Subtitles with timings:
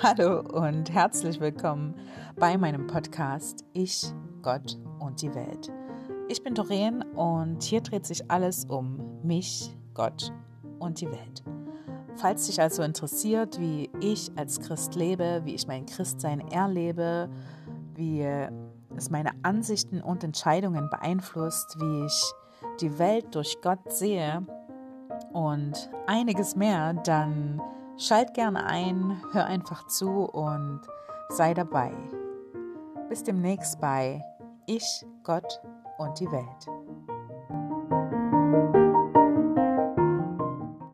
[0.00, 1.92] Hallo und herzlich willkommen
[2.36, 4.06] bei meinem Podcast Ich,
[4.42, 5.72] Gott und die Welt.
[6.28, 10.32] Ich bin Doreen und hier dreht sich alles um mich, Gott
[10.78, 11.42] und die Welt.
[12.14, 17.28] Falls dich also interessiert, wie ich als Christ lebe, wie ich mein Christsein erlebe,
[17.96, 18.22] wie
[18.96, 22.32] es meine Ansichten und Entscheidungen beeinflusst, wie ich
[22.80, 24.46] die Welt durch Gott sehe
[25.32, 27.60] und einiges mehr, dann
[28.00, 30.82] Schalt gerne ein, hör einfach zu und
[31.30, 31.92] sei dabei.
[33.08, 34.24] Bis demnächst bei
[34.66, 35.60] Ich, Gott
[35.98, 37.17] und die Welt.